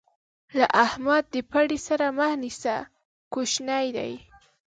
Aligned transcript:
له 0.57 0.65
احمده 0.85 1.29
د 1.33 1.35
پړي 1.51 1.77
سر 1.85 1.99
مه 2.17 2.27
نيسه؛ 2.41 2.75
کوشنی 3.33 3.85
دی. 3.97 4.13